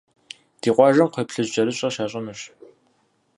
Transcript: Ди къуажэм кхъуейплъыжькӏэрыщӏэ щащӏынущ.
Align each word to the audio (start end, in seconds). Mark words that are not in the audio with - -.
Ди 0.61 0.69
къуажэм 0.75 1.07
кхъуейплъыжькӏэрыщӏэ 1.09 1.89
щащӏынущ. 1.93 2.41